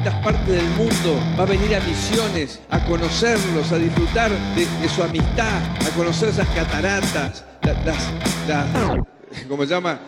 distintas 0.00 0.24
partes 0.24 0.46
del 0.46 0.68
mundo, 0.70 1.20
va 1.38 1.42
a 1.42 1.46
venir 1.46 1.76
a 1.76 1.80
misiones, 1.80 2.60
a 2.70 2.82
conocerlos, 2.86 3.70
a 3.70 3.76
disfrutar 3.76 4.30
de, 4.54 4.88
su 4.88 5.02
amistad, 5.02 5.60
a 5.86 5.90
conocer 5.94 6.30
esas 6.30 6.48
cataratas, 6.48 7.44
las, 7.84 9.46
¿cómo 9.46 9.64
se 9.64 9.68
llama? 9.68 10.00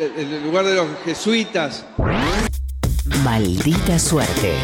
El 0.00 0.42
lugar 0.42 0.64
de 0.64 0.74
los 0.74 0.86
jesuitas. 1.04 1.84
Maldita 3.22 3.96
suerte. 3.98 4.54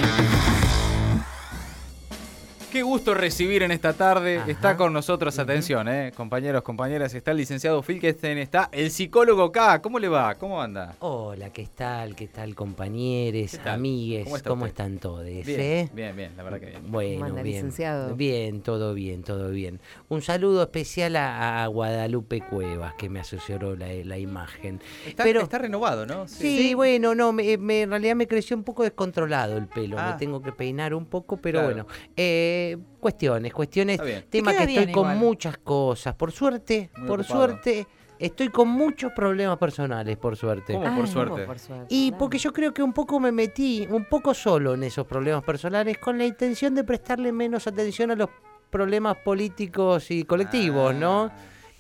Qué 2.79 2.85
gusto 2.85 3.13
recibir 3.13 3.65
en 3.65 3.73
esta 3.73 3.93
tarde. 3.95 4.41
Está 4.47 4.77
con 4.77 4.93
nosotros, 4.93 5.37
atención, 5.41 5.89
eh, 5.89 6.13
compañeros, 6.15 6.63
compañeras. 6.63 7.13
Está 7.13 7.33
el 7.33 7.39
licenciado 7.39 7.83
Filkesten, 7.83 8.39
está 8.39 8.69
el 8.71 8.93
psicólogo 8.93 9.51
K. 9.51 9.83
¿Cómo 9.83 9.99
le 9.99 10.07
va? 10.07 10.37
¿Cómo 10.37 10.63
anda? 10.63 10.95
Hola, 11.01 11.51
¿qué 11.51 11.67
tal? 11.75 12.15
¿Qué 12.15 12.29
tal, 12.29 12.55
compañeros, 12.55 13.59
amigues? 13.65 14.29
¿Cómo, 14.45 14.65
están 14.65 14.99
todos? 14.99 15.25
Bien, 15.25 15.61
eh? 15.61 15.91
bien, 15.93 16.15
bien, 16.15 16.37
la 16.37 16.45
verdad 16.45 16.61
que 16.61 16.67
bien. 16.67 16.89
Bueno, 16.89 17.35
bien. 17.35 17.47
Licenciado? 17.47 18.15
Bien, 18.15 18.63
todo 18.63 18.95
bien, 18.95 19.25
todo 19.25 19.51
bien. 19.51 19.81
Un 20.09 20.23
saludo 20.23 20.63
especial 20.63 21.17
a, 21.17 21.67
Guadalupe 21.67 22.43
Cuevas, 22.43 22.95
que 22.95 23.09
me 23.09 23.19
asoció 23.19 23.59
la, 23.75 23.89
la 23.89 24.19
imagen. 24.19 24.81
Está, 25.05 25.25
Pero, 25.25 25.41
está 25.41 25.59
renovado, 25.59 26.07
¿no? 26.07 26.29
Sí, 26.29 26.75
bueno, 26.75 27.17
no, 27.17 27.33
me, 27.33 27.55
en 27.55 27.91
realidad 27.91 28.15
me 28.15 28.29
creció 28.29 28.57
un 28.57 28.63
poco 28.63 28.85
descontrolado 28.85 29.57
el 29.57 29.67
pelo. 29.67 29.97
Me 29.97 30.03
ah. 30.03 30.17
tengo 30.17 30.41
que 30.41 30.53
peinar 30.53 30.95
un 30.95 31.07
poco, 31.07 31.39
pero 31.39 31.65
bueno. 31.65 31.85
Eh, 32.17 32.68
cuestiones, 33.01 33.53
cuestiones, 33.53 34.01
tema 34.29 34.53
que 34.53 34.65
estoy 34.65 34.93
con 34.93 35.17
muchas 35.17 35.59
cosas. 35.59 36.15
Por 36.15 36.33
suerte, 36.33 36.91
por 37.07 37.25
suerte, 37.25 37.87
estoy 38.19 38.49
con 38.49 38.69
muchos 38.69 39.13
problemas 39.13 39.59
personales, 39.59 40.17
por 40.17 40.37
suerte. 40.37 40.75
¿Cómo 40.75 40.97
por, 40.97 41.09
suerte? 41.09 41.47
Y 41.89 42.13
porque 42.13 42.39
yo 42.39 42.53
creo 42.53 42.75
que 42.75 42.83
un 42.83 42.93
poco 42.93 43.21
me 43.21 43.33
metí, 43.33 43.87
un 43.91 44.05
poco 44.05 44.35
solo 44.35 44.75
en 44.75 44.83
esos 44.83 45.07
problemas 45.07 45.45
personales, 45.45 45.99
con 45.99 46.19
la 46.19 46.25
intención 46.25 46.75
de 46.75 46.85
prestarle 46.85 47.33
menos 47.33 47.67
atención 47.67 48.11
a 48.11 48.17
los 48.17 48.29
problemas 48.71 49.17
políticos 49.19 50.11
y 50.11 50.25
colectivos, 50.25 50.95
¿no? 50.95 51.31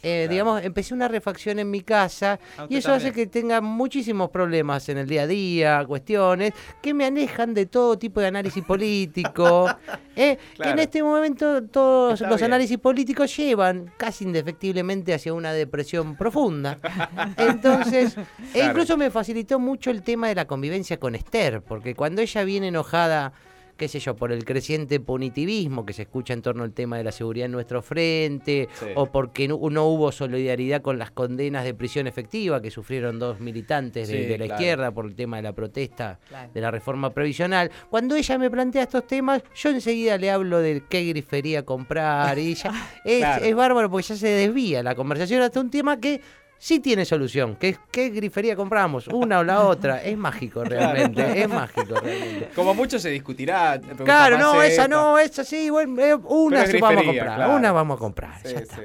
Eh, 0.03 0.29
digamos, 0.31 0.63
empecé 0.63 0.95
una 0.95 1.09
refacción 1.09 1.59
en 1.59 1.71
mi 1.71 1.81
casa 1.81 2.39
ah, 2.57 2.67
y 2.69 2.77
eso 2.77 2.93
hace 2.93 3.13
que 3.13 3.27
tenga 3.27 3.61
muchísimos 3.61 4.31
problemas 4.31 4.89
en 4.89 4.99
el 4.99 5.09
día 5.09 5.23
a 5.23 5.27
día, 5.27 5.85
cuestiones 5.87 6.53
que 6.81 6.95
me 6.95 7.05
alejan 7.05 7.53
de 7.53 7.67
todo 7.67 7.99
tipo 7.99 8.21
de 8.21 8.29
análisis 8.29 8.65
político. 8.65 9.69
eh, 10.17 10.39
Que 10.61 10.71
en 10.71 10.79
este 10.79 11.03
momento 11.03 11.65
todos 11.65 12.21
los 12.21 12.41
análisis 12.43 12.79
políticos 12.79 13.37
llevan 13.37 13.93
casi 13.97 14.25
indefectiblemente 14.25 15.15
hacia 15.15 15.35
una 15.35 15.53
depresión 15.53 16.17
profunda. 16.17 16.79
Entonces, 17.37 18.17
e 18.55 18.65
incluso 18.65 18.97
me 18.97 19.11
facilitó 19.11 19.59
mucho 19.59 19.91
el 19.91 20.03
tema 20.03 20.29
de 20.29 20.37
la 20.37 20.47
convivencia 20.47 20.99
con 20.99 21.15
Esther, 21.15 21.61
porque 21.62 21.95
cuando 21.95 22.23
ella 22.23 22.45
viene 22.45 22.69
enojada 22.69 23.33
qué 23.79 23.89
sé 23.89 24.01
yo, 24.01 24.17
por 24.17 24.33
el 24.33 24.45
creciente 24.45 25.01
punitivismo 25.01 25.87
que 25.87 25.93
se 25.93 26.03
escucha 26.03 26.34
en 26.34 26.43
torno 26.43 26.65
al 26.65 26.73
tema 26.73 26.98
de 26.98 27.05
la 27.05 27.12
seguridad 27.12 27.47
en 27.47 27.53
nuestro 27.53 27.81
frente, 27.81 28.69
o 28.97 29.07
porque 29.07 29.48
no, 29.48 29.57
hubo 29.57 30.12
solidaridad 30.12 30.83
con 30.83 30.98
las 30.98 31.12
condenas 31.12 31.65
de 31.65 31.73
prisión 31.73 32.06
efectiva 32.06 32.61
que 32.61 32.71
sufrieron 32.71 33.19
dos 33.19 33.41
militantes 33.41 34.09
de, 34.09 34.37
la 34.37 34.47
izquierda 34.47 34.91
por 34.91 35.06
el 35.06 35.15
tema 35.15 35.37
de 35.37 35.45
la 35.45 35.53
protesta 35.53 36.19
de 36.53 36.61
la 36.61 36.71
reforma 36.71 37.11
previsional. 37.11 37.71
Cuando 37.89 38.17
ella 38.17 38.37
me 38.37 38.51
plantea 38.51 38.83
estos 38.83 39.06
temas, 39.06 39.43
yo 39.55 39.71
enseguida 39.71 40.19
le 40.19 40.31
hablo 40.31 40.59
de 40.59 40.83
qué 40.89 41.05
grifería 41.05 41.65
comprar 41.65 42.39
y 42.39 42.55
ya 42.55 42.73
es, 43.05 43.25
es 43.43 43.55
bárbaro 43.55 43.89
porque 43.91 44.09
ya 44.09 44.17
se 44.17 44.29
desvía 44.29 44.83
la 44.83 44.97
conversación 44.97 45.41
hasta 45.41 45.61
un 45.61 45.71
tema 45.71 46.01
que 46.01 46.21
sí 46.59 46.81
tiene 46.81 47.05
solución. 47.05 47.56
¿Qué, 47.56 47.77
¿Qué, 47.91 48.11
grifería 48.11 48.56
compramos? 48.56 49.09
¿Una 49.09 49.41
o 49.41 49.45
la 49.45 49.61
otra? 49.67 50.03
Es 50.03 50.17
mágico 50.17 50.65
realmente, 50.65 51.42
es 51.42 51.48
mágico 51.48 51.95
realmente. 52.00 52.50
Como 52.55 52.75
mucho 52.75 52.98
se 52.98 53.11
discutirá. 53.11 53.81
Claro, 54.05 54.39
no, 54.39 54.62
esa 54.62 54.89
no, 54.89 55.19
esa 55.19 55.45
sí, 55.45 55.70
bueno, 55.70 56.00
eh, 56.03 56.15
una 56.15 56.67
sí 56.67 56.78
vamos 56.78 57.03
a 57.03 57.06
comprar, 57.06 57.50
una 57.50 57.73
vamos 57.73 57.97
a 57.97 57.98
comprar. 57.98 58.42
ya 58.42 58.59
está. 58.59 58.81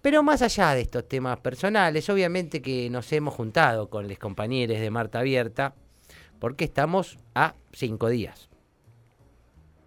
Pero 0.00 0.22
más 0.22 0.42
allá 0.42 0.74
de 0.74 0.80
estos 0.80 1.06
temas 1.08 1.38
personales, 1.38 2.08
obviamente 2.08 2.60
que 2.60 2.90
nos 2.90 3.12
hemos 3.12 3.34
juntado 3.34 3.88
con 3.88 4.08
los 4.08 4.18
compañeros 4.18 4.80
de 4.80 4.90
Marta 4.90 5.20
Abierta, 5.20 5.74
porque 6.40 6.64
estamos 6.64 7.18
a 7.34 7.54
cinco 7.72 8.08
días 8.08 8.51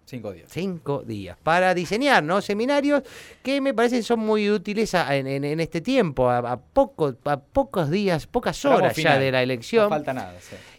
Cinco 0.06 0.32
días. 0.32 0.48
Cinco 0.52 1.02
días. 1.04 1.36
Para 1.42 1.74
diseñar 1.74 2.22
¿no? 2.22 2.40
seminarios 2.40 3.02
que 3.42 3.60
me 3.60 3.74
parecen 3.74 4.04
son 4.04 4.20
muy 4.20 4.48
útiles 4.48 4.94
en, 4.94 5.60
este 5.60 5.80
tiempo, 5.80 6.30
a, 6.30 6.56
poco, 6.60 7.16
a 7.24 7.40
pocos 7.40 7.90
días, 7.90 8.28
pocas 8.28 8.64
horas 8.64 8.94
ya 8.94 9.18
de 9.18 9.32
la 9.32 9.42
elección. 9.42 9.84
No 9.84 9.90
falta 9.90 10.14
nada. 10.14 10.34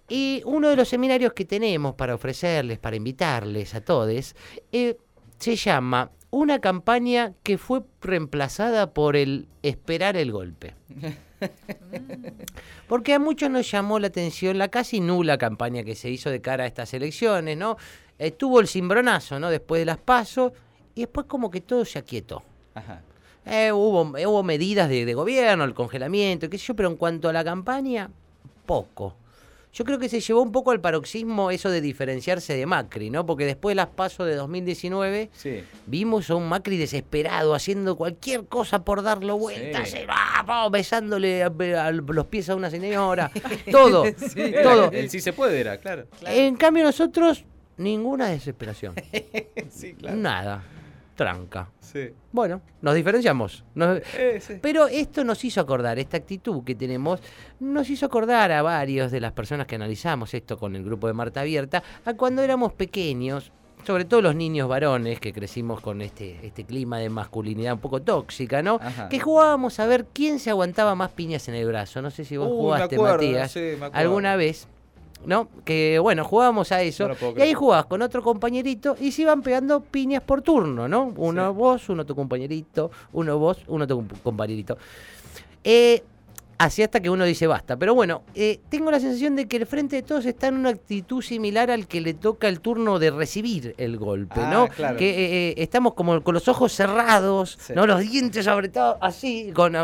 Y 0.08 0.42
uno 0.46 0.70
de 0.70 0.78
los 0.78 0.88
seminarios 0.88 1.34
que 1.34 1.44
tenemos 1.44 1.96
para 1.96 2.16
ofrecerles, 2.16 2.80
para 2.80 2.96
invitarles 2.96 3.76
a 3.76 3.82
todos, 3.82 4.34
eh, 4.72 4.98
se 5.38 5.56
llama 5.58 6.10
Una 6.30 6.60
campaña 6.60 7.34
que 7.44 7.58
fue 7.58 7.82
reemplazada 8.02 8.94
por 8.94 9.18
el 9.18 9.50
esperar 9.62 10.16
el 10.16 10.32
golpe. 10.32 10.74
Porque 12.88 13.14
a 13.14 13.20
muchos 13.20 13.50
nos 13.50 13.70
llamó 13.70 14.00
la 14.00 14.08
atención 14.08 14.58
la 14.58 14.70
casi 14.70 15.02
nula 15.02 15.38
campaña 15.38 15.84
que 15.84 15.96
se 15.96 16.10
hizo 16.10 16.30
de 16.30 16.42
cara 16.42 16.64
a 16.64 16.68
estas 16.68 16.94
elecciones, 16.94 17.58
¿no? 17.58 17.78
Estuvo 18.20 18.60
el 18.60 18.68
cimbronazo, 18.68 19.40
¿no? 19.40 19.50
Después 19.50 19.80
de 19.80 19.86
las 19.86 19.98
pasos, 19.98 20.54
y 20.96 21.02
después 21.02 21.28
como 21.28 21.52
que 21.52 21.62
todo 21.62 21.86
se 21.86 22.00
aquietó. 22.00 22.44
Eh, 23.46 23.72
hubo, 23.72 24.02
hubo 24.02 24.44
medidas 24.44 24.90
de, 24.90 25.06
de, 25.06 25.14
gobierno, 25.14 25.64
el 25.64 25.74
congelamiento, 25.74 26.50
qué 26.50 26.58
sé 26.58 26.66
yo, 26.68 26.76
pero 26.76 26.90
en 26.90 26.96
cuanto 26.96 27.30
a 27.30 27.34
la 27.34 27.44
campaña, 27.44 28.10
poco. 28.66 29.16
Yo 29.78 29.86
creo 29.86 30.00
que 30.00 30.10
se 30.10 30.20
llevó 30.20 30.42
un 30.42 30.52
poco 30.52 30.72
al 30.72 30.82
paroxismo 30.82 31.52
eso 31.52 31.70
de 31.70 31.82
diferenciarse 31.82 32.56
de 32.56 32.66
Macri, 32.66 33.12
¿no? 33.12 33.28
Porque 33.28 33.46
después 33.46 33.74
de 33.74 33.76
las 33.76 33.90
pasos 33.90 34.26
de 34.26 34.34
2019 34.34 35.30
vimos 35.86 36.32
a 36.32 36.36
un 36.36 36.50
Macri 36.50 36.78
desesperado 36.78 37.54
haciendo 37.54 37.96
cualquier 37.96 38.46
cosa 38.46 38.84
por 38.84 39.04
darlo 39.04 39.38
vuelta, 39.38 39.84
besándole 40.72 41.44
a, 41.44 41.92
los 41.92 42.26
pies 42.26 42.50
a 42.50 42.56
una 42.56 42.72
señora, 42.72 43.30
todo, 43.72 44.06
todo. 44.64 44.92
El, 44.92 45.12
sí 45.12 45.20
se 45.20 45.32
puede 45.32 45.60
era, 45.60 45.78
claro. 45.78 46.08
En 46.26 46.56
cambio 46.56 46.84
nosotros 46.84 47.46
ninguna 47.78 48.28
desesperación. 48.30 48.96
Nada 50.16 50.64
tranca. 51.18 51.70
Sí. 51.82 52.12
Bueno, 52.32 52.62
nos 52.82 52.96
diferenciamos. 52.96 53.66
Eh, 53.76 54.60
pero 54.62 54.88
esto 54.88 55.26
nos 55.26 55.44
hizo 55.44 55.60
acordar, 55.60 56.00
esta 56.00 56.16
actitud 56.16 56.64
que 56.64 56.76
tenemos, 56.76 57.20
nos 57.60 57.90
hizo 57.90 58.06
acordar 58.06 58.54
a 58.54 58.62
varios 58.62 59.12
de 59.12 59.20
las 59.20 59.34
personas 59.34 59.68
que 59.68 59.76
analizamos 59.76 60.34
esto 60.34 60.58
con 60.58 60.78
el 60.78 60.86
grupo 60.86 61.08
de 61.08 61.14
Marta 61.14 61.42
Abierta, 61.42 61.84
a 62.06 62.14
cuando 62.14 62.42
éramos 62.44 62.72
pequeños, 62.72 63.52
sobre 63.86 64.06
todo 64.06 64.22
los 64.22 64.36
niños 64.36 64.70
varones 64.70 65.20
que 65.20 65.34
crecimos 65.34 65.82
con 65.82 66.02
este, 66.02 66.46
este 66.46 66.64
clima 66.64 67.00
de 67.00 67.10
masculinidad 67.10 67.74
un 67.74 67.80
poco 67.80 68.02
tóxica, 68.02 68.62
¿no? 68.62 68.80
Que 69.10 69.20
jugábamos 69.20 69.80
a 69.80 69.88
ver 69.88 70.06
quién 70.14 70.40
se 70.40 70.52
aguantaba 70.52 70.94
más 70.94 71.12
piñas 71.12 71.48
en 71.48 71.56
el 71.56 71.66
brazo. 71.68 72.02
No 72.02 72.12
sé 72.12 72.26
si 72.26 72.38
vos 72.38 72.50
uh, 72.50 72.56
jugaste, 72.56 72.98
Matías, 72.98 73.58
alguna 73.92 74.36
vez. 74.36 74.68
¿No? 75.26 75.50
Que 75.66 76.00
bueno, 76.00 76.24
jugábamos 76.24 76.72
a 76.72 76.82
eso. 76.82 77.10
y 77.36 77.42
ahí 77.42 77.54
jugabas 77.54 77.86
con 77.86 78.02
otro 78.02 78.22
compañerito 78.22 78.96
y 79.00 79.12
se 79.12 79.24
iban 79.24 79.42
pegando 79.42 79.82
piñas 79.82 80.22
por 80.22 80.42
turno, 80.42 80.88
¿no? 80.88 81.14
Uno 81.16 81.54
vos, 81.54 81.90
uno 81.90 82.06
tu 82.06 82.16
compañerito, 82.16 82.92
uno 83.14 83.38
vos, 83.38 83.60
uno 83.68 83.88
tu 83.88 84.06
compañerito. 84.24 84.78
Eh, 85.64 86.04
así 86.58 86.82
hasta 86.84 87.00
que 87.00 87.10
uno 87.10 87.26
dice 87.26 87.48
basta. 87.48 87.78
Pero 87.78 87.94
bueno, 87.94 88.24
eh, 88.36 88.60
tengo 88.70 88.92
la 88.92 89.00
sensación 89.00 89.36
de 89.36 89.48
que 89.48 89.58
el 89.58 89.66
frente 89.66 89.98
de 89.98 90.02
todos 90.02 90.26
está 90.26 90.48
en 90.48 90.56
una 90.56 90.70
actitud 90.70 91.22
similar 91.22 91.72
al 91.72 91.88
que 91.88 92.02
le 92.02 92.14
toca 92.14 92.48
el 92.48 92.60
turno 92.60 93.00
de 93.00 93.12
recibir 93.12 93.76
el 93.78 93.98
golpe, 93.98 94.40
¿no? 94.42 94.68
Ah, 94.84 94.96
que 94.96 95.50
eh, 95.50 95.54
estamos 95.58 95.94
como 95.94 96.22
con 96.24 96.34
los 96.34 96.48
ojos 96.48 96.74
cerrados, 96.74 97.58
¿no? 97.76 97.86
Los 97.86 98.02
dientes 98.02 98.48
apretados 98.48 98.98
así, 99.02 99.52
con, 99.54 99.76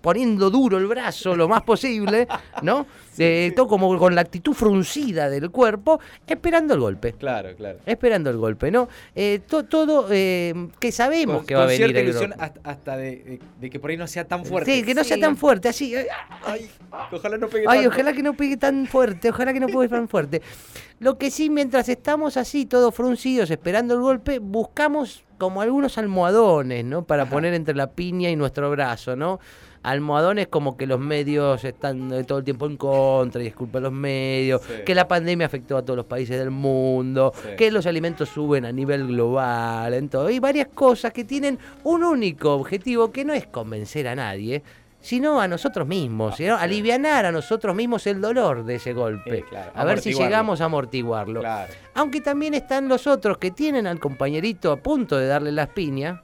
poniendo 0.00 0.50
duro 0.50 0.78
el 0.78 0.86
brazo 0.86 1.36
lo 1.36 1.48
más 1.48 1.62
posible, 1.62 2.26
¿no? 2.62 2.86
todo 3.54 3.68
como 3.68 3.98
con 3.98 4.14
la 4.14 4.20
actitud 4.20 4.52
fruncida 4.52 5.28
del 5.28 5.50
cuerpo, 5.50 6.00
esperando 6.26 6.74
el 6.74 6.80
golpe. 6.80 7.12
Claro, 7.12 7.54
claro. 7.56 7.78
Esperando 7.86 8.30
el 8.30 8.38
golpe, 8.38 8.70
¿no? 8.70 8.88
Eh, 9.14 9.40
todo 9.46 10.08
eh, 10.10 10.68
que 10.78 10.92
sabemos 10.92 11.44
que 11.44 11.54
va 11.54 11.64
a 11.64 11.66
venir. 11.66 11.96
el 11.96 12.08
ilusión 12.08 12.34
hasta, 12.38 12.96
de, 12.96 13.40
que 13.60 13.80
por 13.80 13.90
ahí 13.90 13.96
no 13.96 14.06
sea 14.06 14.24
tan 14.24 14.44
fuerte. 14.44 14.74
Sí, 14.74 14.82
que 14.82 14.94
no 14.94 15.04
sea 15.04 15.18
tan 15.18 15.36
fuerte, 15.36 15.68
así. 15.68 15.94
Ay, 16.44 16.70
ojalá 17.10 17.36
no 17.38 17.48
pegue 17.48 17.64
Ay, 17.68 17.86
ojalá 17.86 18.12
que 18.12 18.22
no 18.22 18.34
pegue 18.34 18.56
tan 18.56 18.86
fuerte, 18.86 19.30
ojalá 19.30 19.52
que 19.52 19.60
no 19.60 19.66
pegue 19.66 19.88
tan 19.88 20.08
fuerte. 20.08 20.42
Lo 20.98 21.18
que 21.18 21.30
sí, 21.30 21.50
mientras 21.50 21.88
estamos 21.88 22.36
así, 22.36 22.66
todos 22.66 22.94
fruncidos, 22.94 23.50
esperando 23.50 23.94
el 23.94 24.00
golpe, 24.00 24.38
buscamos 24.38 25.24
como 25.42 25.60
algunos 25.60 25.98
almohadones, 25.98 26.84
¿no? 26.84 27.02
Para 27.04 27.26
poner 27.26 27.52
entre 27.52 27.74
la 27.74 27.90
piña 27.90 28.30
y 28.30 28.36
nuestro 28.36 28.70
brazo, 28.70 29.16
¿no? 29.16 29.40
almohadones 29.82 30.46
como 30.46 30.76
que 30.76 30.86
los 30.86 31.00
medios 31.00 31.64
están 31.64 32.24
todo 32.26 32.38
el 32.38 32.44
tiempo 32.44 32.66
en 32.66 32.76
contra 32.76 33.42
y 33.42 33.48
es 33.48 33.54
culpa 33.56 33.78
de 33.78 33.82
los 33.82 33.92
medios, 33.92 34.60
que 34.86 34.94
la 34.94 35.08
pandemia 35.08 35.44
afectó 35.46 35.76
a 35.76 35.82
todos 35.82 35.96
los 35.96 36.06
países 36.06 36.38
del 36.38 36.52
mundo, 36.52 37.32
que 37.58 37.72
los 37.72 37.86
alimentos 37.86 38.28
suben 38.28 38.64
a 38.64 38.70
nivel 38.70 39.08
global, 39.08 39.92
en 39.94 40.08
todo. 40.08 40.30
Y 40.30 40.38
varias 40.38 40.68
cosas 40.68 41.12
que 41.12 41.24
tienen 41.24 41.58
un 41.82 42.04
único 42.04 42.54
objetivo 42.54 43.10
que 43.10 43.24
no 43.24 43.32
es 43.32 43.48
convencer 43.48 44.06
a 44.06 44.14
nadie, 44.14 44.62
sino 45.02 45.40
a 45.40 45.48
nosotros 45.48 45.86
mismos, 45.86 46.38
¿no? 46.40 46.56
alivianar 46.56 47.26
a 47.26 47.32
nosotros 47.32 47.74
mismos 47.74 48.06
el 48.06 48.20
dolor 48.20 48.64
de 48.64 48.76
ese 48.76 48.92
golpe. 48.92 49.44
Claro, 49.50 49.72
a 49.74 49.84
ver 49.84 50.00
si 50.00 50.14
llegamos 50.14 50.60
a 50.60 50.66
amortiguarlo. 50.66 51.40
Claro. 51.40 51.74
Aunque 51.94 52.20
también 52.20 52.54
están 52.54 52.88
los 52.88 53.06
otros 53.08 53.36
que 53.38 53.50
tienen 53.50 53.86
al 53.88 53.98
compañerito 53.98 54.70
a 54.70 54.76
punto 54.76 55.18
de 55.18 55.26
darle 55.26 55.50
las 55.50 55.68
piñas, 55.68 56.20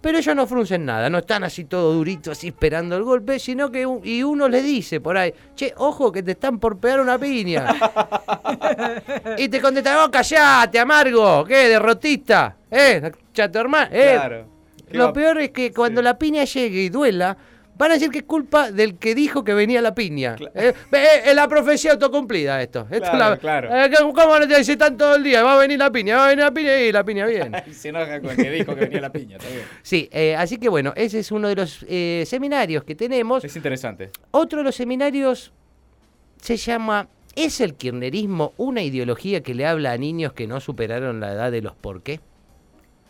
pero 0.00 0.18
ellos 0.18 0.36
no 0.36 0.46
fruncen 0.46 0.84
nada, 0.84 1.10
no 1.10 1.18
están 1.18 1.42
así 1.42 1.64
todo 1.64 1.92
durito, 1.92 2.30
así 2.30 2.48
esperando 2.48 2.96
el 2.96 3.02
golpe, 3.02 3.40
sino 3.40 3.68
que 3.72 3.84
un- 3.84 4.00
y 4.04 4.22
uno 4.22 4.48
le 4.48 4.62
dice 4.62 5.00
por 5.00 5.16
ahí, 5.18 5.34
che, 5.56 5.74
ojo 5.76 6.12
que 6.12 6.22
te 6.22 6.30
están 6.30 6.60
por 6.60 6.78
pegar 6.78 7.00
una 7.00 7.18
piña. 7.18 7.66
y 9.38 9.48
te 9.48 9.60
contestan, 9.60 9.98
oh, 10.04 10.10
callate, 10.10 10.78
amargo, 10.78 11.44
¿qué, 11.44 11.68
derrotista? 11.68 12.56
¿Eh, 12.70 13.10
chato 13.32 13.58
hermano? 13.58 13.88
¿Eh? 13.92 14.12
Claro. 14.14 14.46
¿Qué 14.88 14.96
Lo 14.96 15.12
peor 15.12 15.38
es 15.38 15.50
que 15.50 15.72
cuando 15.72 16.00
la 16.00 16.16
piña 16.16 16.44
llegue 16.44 16.82
y 16.82 16.88
duela, 16.88 17.36
van 17.78 17.92
a 17.92 17.94
decir 17.94 18.10
que 18.10 18.18
es 18.18 18.24
culpa 18.24 18.70
del 18.72 18.96
que 18.98 19.14
dijo 19.14 19.44
que 19.44 19.54
venía 19.54 19.80
la 19.80 19.94
piña. 19.94 20.36
Eh, 20.54 20.74
eh, 20.92 21.06
es 21.26 21.34
la 21.34 21.46
profecía 21.48 21.92
autocumplida 21.92 22.60
esto. 22.60 22.80
Esto 22.90 23.04
es 23.04 23.10
Claro, 23.10 23.30
la- 23.30 23.36
claro. 23.38 23.68
eh, 23.74 23.90
¿Cómo 24.14 24.38
no 24.38 24.48
te 24.48 24.58
dice 24.58 24.76
tanto 24.76 25.04
todo 25.04 25.16
el 25.16 25.22
día? 25.22 25.42
Va 25.44 25.54
a 25.54 25.58
venir 25.58 25.78
la 25.78 25.90
piña, 25.90 26.16
va 26.16 26.26
a 26.26 26.28
venir 26.30 26.44
la 26.44 26.50
piña 26.52 26.78
y 26.80 26.92
la 26.92 27.04
piña 27.04 27.26
viene. 27.26 27.62
Y 27.66 27.72
se 27.72 27.88
enoja 27.90 28.20
con 28.20 28.30
el 28.30 28.36
que 28.36 28.50
dijo 28.50 28.74
que 28.74 28.80
venía 28.82 29.00
la 29.00 29.12
piña, 29.12 29.36
está 29.36 29.48
bien. 29.48 29.62
Sí, 29.82 30.08
eh, 30.12 30.34
así 30.36 30.58
que 30.58 30.68
bueno, 30.68 30.92
ese 30.96 31.20
es 31.20 31.30
uno 31.30 31.48
de 31.48 31.54
los 31.56 31.84
eh, 31.88 32.24
seminarios 32.26 32.84
que 32.84 32.94
tenemos. 32.94 33.44
Es 33.44 33.54
interesante. 33.56 34.10
Otro 34.32 34.58
de 34.58 34.64
los 34.64 34.74
seminarios 34.74 35.52
se 36.42 36.56
llama 36.56 37.08
¿Es 37.36 37.60
el 37.60 37.74
kirchnerismo 37.74 38.52
una 38.56 38.82
ideología 38.82 39.42
que 39.44 39.54
le 39.54 39.64
habla 39.64 39.92
a 39.92 39.96
niños 39.98 40.32
que 40.32 40.48
no 40.48 40.58
superaron 40.58 41.20
la 41.20 41.32
edad 41.32 41.52
de 41.52 41.62
los 41.62 41.76
por 41.76 42.02
qué? 42.02 42.18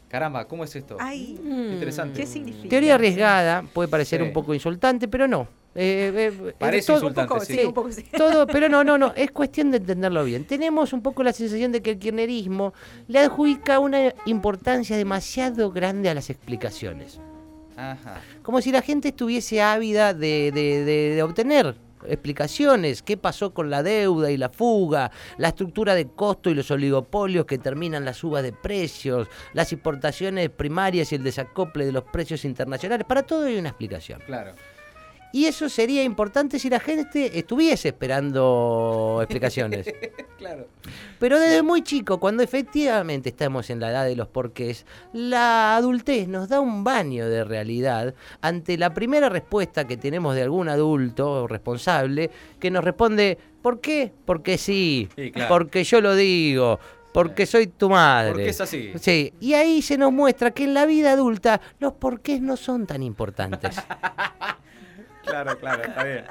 Caramba, 0.09 0.47
¿cómo 0.47 0.65
es 0.65 0.75
esto? 0.75 0.97
Ay, 0.99 1.39
Interesante. 1.73 2.19
¿qué 2.21 2.27
significa? 2.27 2.69
Teoría 2.69 2.95
arriesgada, 2.95 3.63
puede 3.75 3.89
parecer 3.89 4.21
Sí. 4.21 4.27
un 4.27 4.33
poco 4.33 4.55
insultante, 4.55 5.07
pero 5.09 5.29
no. 5.29 5.47
Eh, 5.75 6.33
eh, 6.49 6.55
Parece 6.59 6.87
todo- 6.89 6.97
insultante, 6.97 7.33
Un 7.33 7.39
poco, 7.39 7.45
sí. 7.45 7.55
sí, 7.55 7.65
un 7.67 7.75
poco 7.75 7.93
sí. 7.93 8.03
Todo, 8.17 8.47
pero 8.47 8.69
no, 8.71 8.83
no, 8.83 8.97
no, 8.99 9.13
es 9.15 9.31
cuestión 9.31 9.71
de 9.71 9.77
entenderlo 9.77 10.25
bien. 10.25 10.45
Tenemos 10.45 10.93
un 10.95 11.03
poco 11.03 11.23
la 11.23 11.33
sensación 11.33 11.71
de 11.73 11.83
que 11.83 11.91
el 11.91 11.99
kirchnerismo 11.99 12.73
le 13.07 13.19
adjudica 13.21 13.79
una 13.79 14.13
importancia 14.25 14.97
demasiado 14.97 15.71
grande 15.71 16.09
a 16.09 16.15
las 16.15 16.31
explicaciones. 16.31 17.21
Ajá. 17.77 18.21
Como 18.43 18.61
si 18.61 18.73
la 18.73 18.83
gente 18.83 19.09
estuviese 19.09 19.63
ávida 19.63 20.15
de, 20.15 20.51
de- 20.53 20.85
de- 20.85 21.15
de 21.15 21.23
obtener 21.23 21.77
explicaciones, 22.07 23.03
qué 23.03 23.17
pasó 23.17 23.53
con 23.53 23.71
la 23.71 23.83
deuda 23.83 24.31
y 24.31 24.37
la 24.37 24.49
fuga, 24.49 25.11
la 25.37 25.49
estructura 25.49 25.95
de 25.95 26.09
costo 26.09 26.51
y 26.51 26.55
los 26.55 26.71
oligopolios 26.71 27.47
que 27.47 27.59
terminan 27.59 28.05
las 28.05 28.19
subas 28.19 28.43
de 28.43 28.53
precios, 28.53 29.29
las 29.53 29.73
importaciones 29.73 30.51
primarias 30.51 31.13
y 31.13 31.17
el 31.17 31.25
desacople 31.25 31.87
de 31.87 31.93
los 31.93 32.05
precios 32.05 32.45
internacionales. 32.45 33.07
Para 33.07 33.23
todo 33.23 33.47
hay 33.47 33.59
una 33.59 33.71
explicación. 33.71 34.21
Claro. 34.27 34.55
Y 35.33 35.45
eso 35.45 35.69
sería 35.69 36.03
importante 36.03 36.59
si 36.59 36.71
la 36.71 36.81
gente 36.81 37.39
estuviese 37.39 37.89
esperando 37.89 39.19
explicaciones. 39.23 39.87
Claro. 40.39 40.69
Pero 41.19 41.41
desde 41.41 41.63
muy 41.63 41.83
chico, 41.83 42.21
cuando 42.21 42.45
efectivamente 42.45 43.29
estamos 43.29 43.71
en 43.71 43.81
la 43.81 43.91
edad 43.91 44.05
de 44.05 44.15
los 44.15 44.29
porqués, 44.29 44.87
la 45.13 45.75
adultez 45.75 46.29
nos 46.29 46.49
da 46.49 46.61
un 46.61 46.85
baño 46.85 47.29
de 47.29 47.43
realidad 47.43 48.15
ante 48.41 48.79
la 48.79 48.95
primera 48.95 49.29
respuesta 49.29 49.85
que 49.89 49.97
tenemos 49.97 50.37
de 50.37 50.43
algún 50.45 50.69
adulto 50.69 51.49
responsable 51.49 52.31
que 52.61 52.71
nos 52.71 52.85
responde, 52.85 53.37
¿por 53.63 53.81
qué? 53.81 54.13
Porque 54.27 54.59
sí, 54.59 55.09
Sí, 55.17 55.33
claro. 55.33 55.49
porque 55.49 55.83
yo 55.83 56.01
lo 56.01 56.15
digo, 56.15 56.79
porque 57.13 57.45
soy 57.47 57.67
tu 57.67 57.91
madre. 57.91 58.31
Porque 58.35 58.51
es 58.51 58.61
así. 58.61 58.93
Sí, 59.01 59.33
y 59.41 59.55
ahí 59.55 59.83
se 59.83 59.99
nos 59.99 60.13
muestra 60.13 60.53
que 60.53 60.63
en 60.63 60.73
la 60.75 60.87
vida 60.87 61.11
adulta 61.11 61.61
los 61.81 61.95
porqués 61.95 62.41
no 62.41 62.57
son 62.57 62.87
tan 62.87 63.03
importantes. 63.03 63.75
Claro, 65.29 65.59
claro, 65.59 65.83
está 65.85 66.05
bien. 66.05 66.25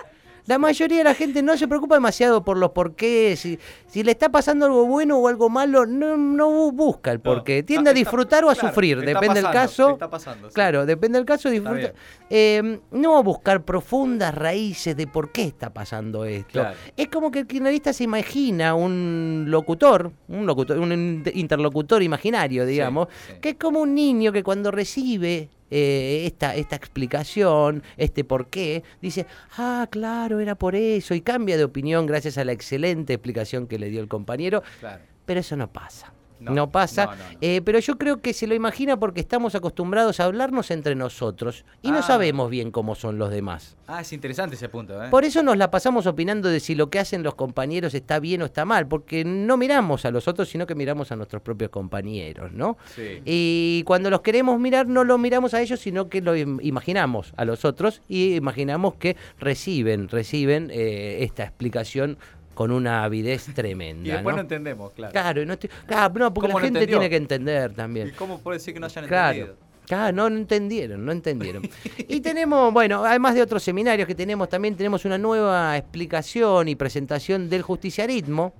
La 0.45 0.57
mayoría 0.57 0.99
de 0.99 1.03
la 1.03 1.13
gente 1.13 1.41
no 1.44 1.57
se 1.57 1.67
preocupa 1.67 1.95
demasiado 1.95 2.41
por 2.41 2.55
los 2.57 2.71
porqués. 2.71 3.38
Si, 3.38 3.59
si 3.85 4.01
le 4.01 4.11
está 4.11 4.29
pasando 4.29 4.65
algo 4.65 4.85
bueno 4.85 5.17
o 5.17 5.27
algo 5.27 5.49
malo, 5.49 5.85
no, 5.85 6.15
no 6.15 6.49
bu- 6.49 6.71
busca 6.71 7.11
el 7.11 7.19
porqué. 7.19 7.59
No, 7.59 7.65
Tiende 7.65 7.89
a 7.89 7.94
disfrutar 7.94 8.45
o 8.45 8.49
a 8.49 8.53
claro, 8.53 8.69
sufrir, 8.69 9.01
depende 9.01 9.41
del 9.41 9.51
caso. 9.51 9.89
está 9.89 10.09
pasando, 10.09 10.47
sí. 10.47 10.53
Claro, 10.53 10.85
depende 10.85 11.17
del 11.19 11.25
caso, 11.25 11.49
disfruta. 11.49 11.91
Eh, 12.29 12.79
no 12.91 13.21
buscar 13.23 13.65
profundas 13.65 14.33
raíces 14.33 14.95
de 14.95 15.05
por 15.05 15.33
qué 15.33 15.44
está 15.44 15.73
pasando 15.73 16.23
esto. 16.23 16.61
Claro. 16.61 16.77
Es 16.95 17.09
como 17.09 17.29
que 17.29 17.39
el 17.39 17.45
kirchnerista 17.47 17.91
se 17.91 18.05
imagina 18.05 18.73
un 18.73 19.44
locutor, 19.49 20.13
un 20.29 20.45
locutor, 20.45 20.77
un 20.79 20.94
in- 20.94 21.23
interlocutor 21.33 22.01
imaginario, 22.03 22.65
digamos, 22.65 23.09
sí. 23.27 23.33
que 23.41 23.49
es 23.49 23.55
como 23.55 23.81
un 23.81 23.94
niño 23.94 24.31
que 24.31 24.44
cuando 24.44 24.71
recibe 24.71 25.49
eh, 25.71 26.23
esta, 26.25 26.55
esta 26.55 26.75
explicación, 26.75 27.83
este 27.97 28.23
por 28.23 28.47
qué, 28.47 28.83
dice, 29.01 29.25
ah, 29.57 29.87
claro, 29.89 30.39
era 30.39 30.55
por 30.55 30.75
eso, 30.75 31.13
y 31.13 31.21
cambia 31.21 31.57
de 31.57 31.63
opinión 31.63 32.05
gracias 32.05 32.37
a 32.37 32.43
la 32.45 32.51
excelente 32.51 33.13
explicación 33.13 33.67
que 33.67 33.79
le 33.79 33.89
dio 33.89 34.01
el 34.01 34.07
compañero, 34.07 34.63
Claro. 34.79 35.03
pero 35.25 35.39
eso 35.39 35.55
no 35.55 35.71
pasa. 35.71 36.13
No, 36.39 36.51
No, 36.53 36.69
pasa, 36.69 37.05
no, 37.05 37.11
no, 37.11 37.17
no. 37.17 37.37
eh, 37.41 37.61
pero 37.63 37.79
yo 37.79 37.97
creo 37.97 38.21
que 38.21 38.33
se 38.33 38.45
lo 38.47 38.53
imagina 38.55 38.97
porque 38.99 39.19
estamos 39.21 39.55
acostumbrados 39.55 40.19
a 40.19 40.25
hablarnos 40.25 40.69
entre 40.71 40.95
nosotros 40.95 41.65
y 41.81 41.91
no 41.91 41.99
Ah. 41.99 42.03
sabemos 42.03 42.49
bien 42.49 42.71
cómo 42.71 42.95
son 42.95 43.17
los 43.17 43.29
demás. 43.31 43.75
Ah, 43.87 44.01
es 44.01 44.13
interesante 44.13 44.55
ese 44.55 44.69
punto, 44.69 45.01
¿eh? 45.03 45.09
Por 45.09 45.23
eso 45.23 45.41
nos 45.43 45.57
la 45.57 45.71
pasamos 45.71 46.05
opinando 46.07 46.49
de 46.49 46.59
si 46.59 46.75
lo 46.75 46.89
que 46.89 46.99
hacen 46.99 47.23
los 47.23 47.35
compañeros 47.35 47.93
está 47.93 48.19
bien 48.19 48.41
o 48.41 48.45
está 48.45 48.65
mal, 48.65 48.87
porque 48.87 49.23
no 49.25 49.57
miramos 49.57 50.05
a 50.05 50.11
los 50.11 50.27
otros, 50.27 50.49
sino 50.49 50.67
que 50.67 50.75
miramos 50.75 51.11
a 51.11 51.15
nuestros 51.15 51.41
propios 51.41 51.71
compañeros, 51.71 52.51
¿no? 52.51 52.77
Sí. 52.95 53.21
Y 53.25 53.83
cuando 53.85 54.09
los 54.09 54.21
queremos 54.21 54.59
mirar, 54.59 54.87
no 54.87 55.03
los 55.03 55.17
miramos 55.19 55.53
a 55.53 55.61
ellos, 55.61 55.79
sino 55.79 56.09
que 56.09 56.21
lo 56.21 56.35
im- 56.35 56.59
imaginamos 56.61 57.33
a 57.37 57.45
los 57.45 57.65
otros 57.65 58.01
y 58.07 58.35
imaginamos 58.35 58.95
que 58.95 59.15
reciben, 59.39 60.07
reciben 60.09 60.69
eh, 60.71 61.19
esta 61.23 61.43
explicación 61.43 62.17
con 62.57 62.71
una 62.71 63.04
avidez 63.04 63.45
tremenda. 63.54 64.07
Y 64.09 64.12
después 64.13 64.33
no 64.33 64.38
¿no? 64.38 64.42
entendemos, 64.42 64.92
claro. 64.94 65.12
Claro, 65.12 65.42
y 65.44 65.45
no 65.45 65.54
estoy- 65.54 65.69
claro, 65.86 66.12
no, 66.18 66.33
porque 66.33 66.48
¿Cómo 66.50 66.59
la 66.59 66.65
gente 66.65 66.80
entendió? 66.80 66.98
tiene 66.98 67.09
que 67.12 67.15
entender 67.18 67.69
¿Y 67.71 67.75
también. 67.75 68.13
cómo 68.18 68.39
puede 68.39 68.57
decir 68.57 68.74
que 68.74 68.80
no 68.80 68.88
hayan 68.88 69.06
Claro. 69.06 69.30
entendido? 69.38 69.68
Claro, 69.86 70.15
no, 70.18 70.30
no 70.31 70.38
entendieron, 70.38 71.06
no 71.06 71.12
entendieron. 71.12 71.62
Y 72.09 72.19
tenemos, 72.19 72.74
bueno, 72.74 73.06
además 73.06 73.36
de 73.36 73.44
otros 73.44 73.62
seminarios 73.62 74.07
que 74.07 74.15
tenemos, 74.15 74.50
también 74.50 74.75
tenemos 74.75 75.06
una 75.06 75.19
nueva 75.19 75.77
explicación 75.77 76.68
y 76.68 76.75
presentación 76.75 77.48
del 77.48 77.62
justiciarismo 77.62 78.54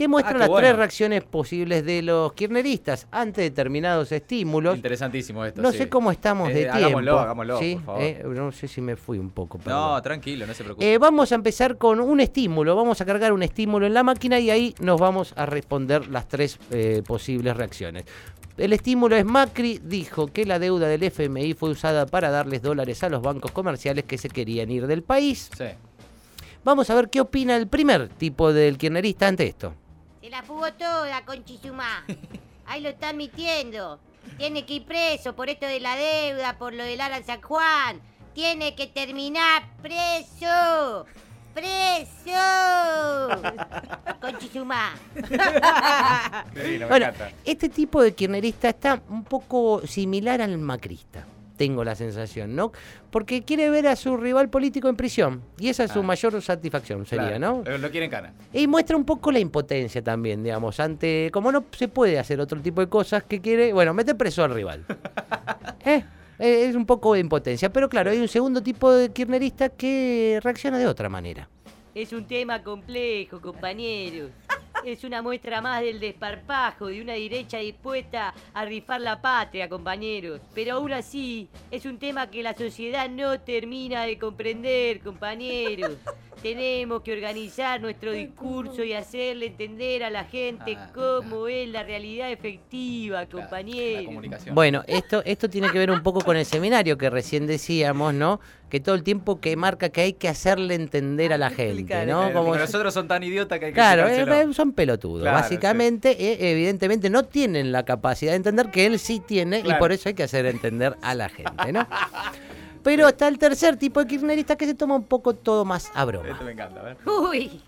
que 0.00 0.08
muestra 0.08 0.34
Ah, 0.34 0.38
las 0.38 0.48
bueno. 0.48 0.66
tres 0.66 0.76
reacciones 0.78 1.22
posibles 1.24 1.84
de 1.84 2.00
los 2.00 2.32
kirchneristas 2.32 3.06
ante 3.10 3.42
determinados 3.42 4.10
estímulos. 4.12 4.76
Interesantísimo 4.76 5.44
esto. 5.44 5.60
No 5.60 5.70
sí. 5.72 5.76
sé 5.78 5.88
cómo 5.90 6.10
estamos 6.10 6.48
de 6.48 6.54
Eh, 6.62 6.64
tiempo. 6.64 6.76
hagámoslo, 6.78 7.18
hagámoslo, 7.18 7.58
¿sí? 7.58 7.74
por 7.76 7.84
favor. 7.84 8.02
Eh, 8.02 8.22
no 8.26 8.50
sé 8.52 8.66
si 8.66 8.80
me 8.80 8.96
fui 8.96 9.18
un 9.18 9.28
poco. 9.30 9.58
perdón. 9.58 9.78
No, 9.78 10.00
tranquilo, 10.02 10.46
no 10.46 10.54
se 10.54 10.64
preocupe. 10.64 10.90
Eh, 10.94 10.96
vamos 10.96 11.30
a 11.32 11.34
empezar 11.34 11.76
con 11.76 12.00
un 12.00 12.18
estímulo, 12.20 12.74
vamos 12.74 12.98
a 13.02 13.04
cargar 13.04 13.32
un 13.34 13.42
estímulo 13.42 13.86
en 13.86 13.92
la 13.92 14.02
máquina 14.02 14.38
y 14.40 14.48
ahí 14.48 14.74
nos 14.80 14.98
vamos 14.98 15.34
a 15.36 15.44
responder 15.44 16.08
las 16.08 16.26
tres 16.28 16.58
posibles 17.06 17.54
reacciones. 17.56 18.04
El 18.56 18.72
estímulo 18.72 19.16
es 19.16 19.24
Macri 19.26 19.80
dijo 19.84 20.28
que 20.28 20.46
la 20.46 20.58
deuda 20.58 20.88
del 20.88 21.02
FMI 21.02 21.52
fue 21.54 21.68
usada 21.70 22.06
para 22.06 22.30
darles 22.30 22.62
dólares 22.62 23.02
a 23.04 23.10
los 23.10 23.20
bancos 23.20 23.50
comerciales 23.52 24.04
que 24.04 24.16
se 24.18 24.28
querían 24.30 24.70
ir 24.70 24.86
del 24.86 25.02
país. 25.02 25.50
Sí. 25.56 25.64
Vamos 26.62 26.90
a 26.90 26.94
ver 26.94 27.08
qué 27.08 27.22
opina 27.22 27.56
el 27.56 27.68
primer 27.68 28.08
tipo 28.10 28.52
del 28.52 28.76
kirchnerista 28.76 29.28
ante 29.28 29.46
esto. 29.46 29.72
Se 30.20 30.28
la 30.28 30.42
fugó 30.42 30.72
toda, 30.74 31.24
Conchizumá. 31.24 32.04
Ahí 32.66 32.82
lo 32.82 32.90
están 32.90 33.16
mintiendo. 33.16 33.98
Tiene 34.36 34.66
que 34.66 34.74
ir 34.74 34.84
preso 34.84 35.34
por 35.34 35.48
esto 35.48 35.66
de 35.66 35.80
la 35.80 35.96
deuda, 35.96 36.58
por 36.58 36.74
lo 36.74 36.84
del 36.84 37.00
Alan 37.00 37.24
San 37.24 37.40
Juan. 37.40 38.00
Tiene 38.34 38.74
que 38.74 38.86
terminar 38.86 39.64
preso. 39.82 41.06
¡Preso! 41.54 42.30
Conchizumá. 44.20 44.94
Bueno, 46.88 47.06
este 47.44 47.68
tipo 47.68 48.02
de 48.02 48.14
kirchnerista 48.14 48.68
está 48.68 49.02
un 49.08 49.24
poco 49.24 49.86
similar 49.86 50.40
al 50.40 50.58
macrista, 50.58 51.24
tengo 51.60 51.84
la 51.84 51.94
sensación, 51.94 52.56
¿no? 52.56 52.72
Porque 53.10 53.42
quiere 53.42 53.68
ver 53.68 53.86
a 53.86 53.94
su 53.94 54.16
rival 54.16 54.48
político 54.48 54.88
en 54.88 54.96
prisión 54.96 55.42
y 55.58 55.68
esa 55.68 55.84
es 55.84 55.90
su 55.92 55.98
Ah. 55.98 56.02
mayor 56.02 56.40
satisfacción, 56.40 57.04
sería, 57.04 57.36
Claro, 57.36 57.62
¿no? 57.62 57.70
Lo, 57.70 57.76
lo 57.76 57.90
quieren 57.90 58.08
cana. 58.08 58.32
Y 58.50 58.66
muestra 58.66 58.96
un 58.96 59.04
poco 59.04 59.30
la 59.30 59.40
impotencia 59.40 60.02
también, 60.02 60.42
digamos, 60.42 60.80
ante 60.80 61.28
como 61.30 61.52
no 61.52 61.62
se 61.76 61.88
puede 61.88 62.18
hacer 62.18 62.40
otro 62.40 62.58
tipo 62.62 62.80
de 62.80 62.88
cosas 62.88 63.24
que 63.24 63.42
quiere, 63.42 63.74
bueno, 63.74 63.92
meter 63.92 64.16
preso 64.16 64.42
al 64.42 64.54
rival. 64.54 64.86
Eh, 65.84 66.02
eh, 66.38 66.66
es 66.68 66.74
un 66.74 66.86
poco 66.86 67.12
de 67.12 67.20
impotencia, 67.20 67.70
pero 67.70 67.88
claro, 67.90 68.10
hay 68.10 68.18
un 68.18 68.28
segundo 68.28 68.62
tipo 68.62 68.90
de 68.92 69.10
kirchnerista 69.10 69.68
que 69.68 70.38
reacciona 70.42 70.78
de 70.78 70.86
otra 70.86 71.08
manera. 71.10 71.48
Es 71.94 72.12
un 72.14 72.26
tema 72.26 72.62
complejo, 72.62 73.40
compañeros. 73.40 74.30
Es 74.84 75.04
una 75.04 75.20
muestra 75.20 75.60
más 75.60 75.82
del 75.82 76.00
desparpajo 76.00 76.86
de 76.86 77.02
una 77.02 77.12
derecha 77.12 77.58
dispuesta 77.58 78.34
a 78.54 78.64
rifar 78.64 79.00
la 79.00 79.20
patria, 79.20 79.68
compañeros. 79.68 80.40
Pero 80.54 80.76
aún 80.76 80.92
así, 80.92 81.48
es 81.70 81.84
un 81.84 81.98
tema 81.98 82.30
que 82.30 82.42
la 82.42 82.56
sociedad 82.56 83.08
no 83.10 83.38
termina 83.40 84.04
de 84.04 84.18
comprender, 84.18 85.00
compañeros. 85.00 85.92
Tenemos 86.42 87.02
que 87.02 87.12
organizar 87.12 87.80
nuestro 87.80 88.12
discurso 88.12 88.82
y 88.82 88.92
hacerle 88.94 89.46
entender 89.46 90.02
a 90.02 90.10
la 90.10 90.24
gente 90.24 90.76
Ah, 90.78 90.90
cómo 90.94 91.48
es 91.48 91.68
la 91.68 91.82
realidad 91.82 92.30
efectiva, 92.32 93.20
La 93.22 93.26
compañero. 93.28 94.10
Bueno, 94.52 94.82
esto, 94.86 95.22
esto 95.24 95.50
tiene 95.50 95.70
que 95.70 95.78
ver 95.78 95.90
un 95.90 96.02
poco 96.02 96.20
con 96.22 96.36
el 96.36 96.46
seminario 96.46 96.96
que 96.96 97.10
recién 97.10 97.46
decíamos, 97.46 98.14
¿no? 98.14 98.40
Que 98.70 98.80
todo 98.80 98.94
el 98.94 99.02
tiempo 99.02 99.40
que 99.40 99.56
marca 99.56 99.88
que 99.90 100.00
hay 100.00 100.12
que 100.14 100.28
hacerle 100.28 100.74
entender 100.76 101.32
a 101.32 101.38
la 101.38 101.50
gente, 101.50 102.06
¿no? 102.06 102.28
Eh, 102.28 102.32
Como 102.32 102.56
nosotros 102.56 102.94
son 102.94 103.06
tan 103.08 103.22
idiotas 103.22 103.58
que 103.58 103.66
hay 103.66 103.70
que 103.72 103.74
Claro, 103.74 104.06
explicárselo. 104.06 104.50
eh, 104.50 104.54
son 104.54 104.72
pelotudos. 104.72 105.22
Claro, 105.22 105.36
Básicamente, 105.38 106.10
eh, 106.12 106.52
evidentemente, 106.52 107.10
no 107.10 107.24
tienen 107.24 107.72
la 107.72 107.84
capacidad 107.84 108.32
de 108.32 108.36
entender 108.36 108.70
que 108.70 108.86
él 108.86 108.98
sí 108.98 109.20
tiene 109.20 109.58
y 109.60 109.74
por 109.74 109.92
eso 109.92 110.08
hay 110.08 110.14
que 110.14 110.22
hacer 110.22 110.46
entender 110.46 110.96
a 111.02 111.14
la 111.14 111.28
gente, 111.28 111.72
¿no? 111.72 111.86
Pero 112.82 113.08
está 113.08 113.28
el 113.28 113.38
tercer 113.38 113.76
tipo 113.76 114.00
de 114.00 114.06
kirchnerista 114.06 114.56
que 114.56 114.66
se 114.66 114.74
toma 114.74 114.94
un 114.94 115.04
poco 115.04 115.34
todo 115.34 115.64
más 115.64 115.90
a 115.94 116.04
broma. 116.04 116.28
Esto 116.30 116.44
me 116.44 116.52
encanta, 116.52 116.80
a 116.80 116.82
ver. 116.82 116.96
Uy, 117.06 117.62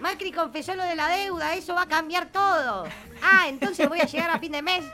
Macri 0.00 0.32
confesó 0.32 0.74
lo 0.74 0.84
de 0.84 0.96
la 0.96 1.08
deuda, 1.08 1.54
eso 1.54 1.74
va 1.74 1.82
a 1.82 1.88
cambiar 1.88 2.26
todo. 2.26 2.84
Ah, 3.22 3.46
entonces 3.48 3.88
voy 3.88 4.00
a 4.00 4.06
llegar 4.06 4.30
a 4.30 4.38
fin 4.38 4.52
de 4.52 4.62
mes. 4.62 4.84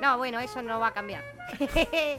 No, 0.00 0.16
bueno, 0.16 0.40
eso 0.40 0.62
no 0.62 0.80
va 0.80 0.88
a 0.88 0.92
cambiar. 0.92 1.22
Uy, 1.60 2.18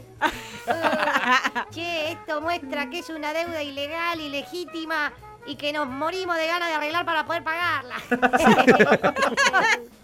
che, 1.70 2.12
esto 2.12 2.40
muestra 2.40 2.88
que 2.90 3.00
es 3.00 3.08
una 3.10 3.32
deuda 3.32 3.62
ilegal, 3.62 4.20
ilegítima 4.20 5.12
y 5.46 5.56
que 5.56 5.72
nos 5.72 5.88
morimos 5.88 6.36
de 6.36 6.46
ganas 6.46 6.68
de 6.68 6.74
arreglar 6.74 7.04
para 7.04 7.26
poder 7.26 7.42
pagarla. 7.42 7.96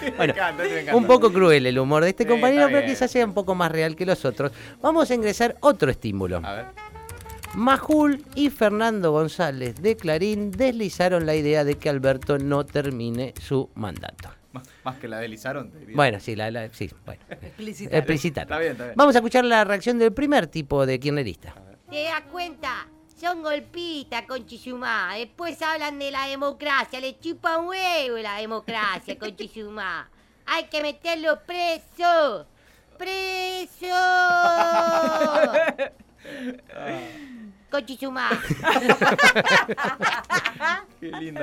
Bueno, 0.16 0.32
encanta, 0.32 0.62
esto 0.62 0.74
me 0.74 0.80
encanta. 0.82 0.96
un 0.96 1.06
poco 1.06 1.32
cruel 1.32 1.66
el 1.66 1.78
humor 1.78 2.02
de 2.04 2.10
este 2.10 2.24
Sí, 2.24 2.28
compañero, 2.30 2.66
pero 2.66 2.78
bien. 2.80 2.90
quizás 2.90 3.10
sea 3.10 3.24
un 3.24 3.34
poco 3.34 3.54
más 3.54 3.70
real 3.72 3.96
que 3.96 4.06
los 4.06 4.24
otros. 4.24 4.52
Vamos 4.80 5.10
a 5.10 5.14
ingresar 5.14 5.56
otro 5.60 5.90
estímulo. 5.90 6.40
A 6.44 6.52
ver. 6.54 6.66
Majul 7.54 8.22
y 8.34 8.50
Fernando 8.50 9.10
González 9.12 9.76
de 9.80 9.96
Clarín 9.96 10.50
deslizaron 10.50 11.24
la 11.26 11.34
idea 11.34 11.64
de 11.64 11.76
que 11.76 11.88
Alberto 11.88 12.38
no 12.38 12.64
termine 12.66 13.32
su 13.42 13.70
mandato. 13.74 14.30
Más, 14.52 14.68
más 14.84 14.96
que 14.98 15.08
la 15.08 15.18
deslizaron. 15.18 15.70
te 15.70 15.78
diría. 15.78 15.96
Bueno, 15.96 16.20
sí, 16.20 16.36
la, 16.36 16.50
la- 16.50 16.72
sí, 16.72 16.90
bueno. 17.06 17.20
Explicitar. 17.30 17.94
Explicitar. 17.98 18.42
Está 18.44 18.58
bien, 18.58 18.72
está 18.72 18.84
bien. 18.84 18.94
Vamos 18.96 19.14
a 19.14 19.18
escuchar 19.18 19.44
la 19.44 19.64
reacción 19.64 19.98
del 19.98 20.12
primer 20.12 20.46
tipo 20.46 20.84
de 20.86 21.00
kirchnerista. 21.00 21.54
¿Te 21.90 22.04
das 22.04 22.22
cuenta? 22.30 22.86
Son 23.18 23.42
golpistas 23.42 24.22
con 24.26 24.46
Chizumá. 24.46 25.14
Después 25.16 25.60
hablan 25.60 25.98
de 25.98 26.12
la 26.12 26.28
democracia. 26.28 27.00
Le 27.00 27.18
chupa 27.18 27.58
un 27.58 27.66
huevo 27.66 28.18
la 28.18 28.36
democracia 28.36 29.18
con 29.18 29.34
Chizumá. 29.34 30.08
Hay 30.46 30.66
que 30.66 30.80
meterlo 30.80 31.40
preso. 31.44 32.46
¡Preso! 32.96 33.86
Con 37.70 37.84
Chizumá. 37.84 38.30
Qué 41.00 41.12
lindo. 41.12 41.40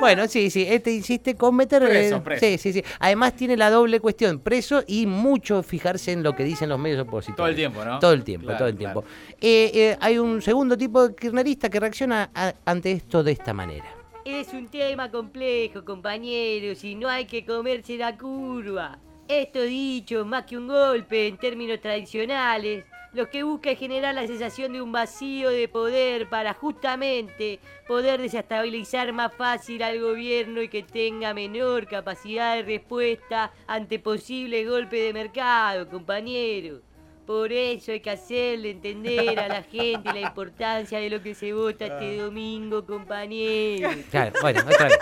Bueno, 0.00 0.26
sí, 0.26 0.50
sí, 0.50 0.64
este 0.68 0.92
insiste 0.92 1.36
con 1.36 1.54
meter... 1.54 1.82
Preso, 1.84 2.16
eh, 2.16 2.20
preso. 2.20 2.46
Sí, 2.46 2.58
sí, 2.58 2.72
sí. 2.72 2.82
Además 2.98 3.34
tiene 3.34 3.56
la 3.56 3.68
doble 3.70 4.00
cuestión, 4.00 4.38
preso 4.40 4.82
y 4.86 5.06
mucho 5.06 5.62
fijarse 5.62 6.12
en 6.12 6.22
lo 6.22 6.34
que 6.34 6.44
dicen 6.44 6.68
los 6.68 6.78
medios 6.78 7.00
opositores. 7.02 7.36
Todo 7.36 7.46
el 7.48 7.56
tiempo, 7.56 7.84
¿no? 7.84 7.98
Todo 7.98 8.12
el 8.12 8.24
tiempo, 8.24 8.46
Claro, 8.46 8.58
todo 8.58 8.68
el 8.68 8.76
claro. 8.76 9.00
tiempo. 9.02 9.14
Eh, 9.40 9.70
eh, 9.74 9.96
hay 10.00 10.18
un 10.18 10.40
segundo 10.42 10.76
tipo 10.78 11.08
de 11.08 11.14
kirchnerista 11.14 11.68
que 11.68 11.78
reacciona 11.80 12.30
a- 12.34 12.54
ante 12.64 12.92
esto 12.92 13.22
de 13.22 13.32
esta 13.32 13.52
manera. 13.52 13.84
Es 14.24 14.52
un 14.52 14.68
tema 14.68 15.10
complejo, 15.10 15.84
compañeros, 15.84 16.82
y 16.84 16.94
no 16.94 17.08
hay 17.08 17.26
que 17.26 17.44
comerse 17.44 17.96
la 17.96 18.16
curva. 18.16 18.98
Esto 19.26 19.62
dicho, 19.62 20.24
más 20.24 20.44
que 20.44 20.56
un 20.56 20.68
golpe 20.68 21.28
en 21.28 21.36
términos 21.38 21.80
tradicionales, 21.80 22.84
lo 23.12 23.30
que 23.30 23.42
busca 23.42 23.70
es 23.70 23.78
generar 23.78 24.14
la 24.14 24.26
sensación 24.26 24.72
de 24.72 24.82
un 24.82 24.92
vacío 24.92 25.50
de 25.50 25.68
poder 25.68 26.28
para 26.28 26.54
justamente 26.54 27.58
poder 27.86 28.20
desestabilizar 28.20 29.12
más 29.12 29.32
fácil 29.34 29.82
al 29.82 30.00
gobierno 30.00 30.60
y 30.60 30.68
que 30.68 30.82
tenga 30.82 31.32
menor 31.32 31.86
capacidad 31.86 32.56
de 32.56 32.62
respuesta 32.62 33.52
ante 33.66 33.98
posibles 33.98 34.68
golpes 34.68 35.02
de 35.02 35.12
mercado, 35.12 35.88
compañeros. 35.88 36.82
Por 37.26 37.52
eso 37.52 37.92
hay 37.92 38.00
que 38.00 38.08
hacerle 38.08 38.70
entender 38.70 39.38
a 39.38 39.48
la 39.48 39.62
gente 39.62 40.14
la 40.14 40.20
importancia 40.20 40.98
de 40.98 41.10
lo 41.10 41.22
que 41.22 41.34
se 41.34 41.52
vota 41.52 41.84
este 41.84 42.16
domingo, 42.22 42.86
compañeros. 42.86 43.96
Claro, 44.10 44.32
bueno, 44.40 44.60
otra 44.60 44.86
vez. 44.88 44.98